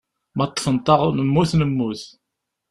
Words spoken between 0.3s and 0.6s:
Ma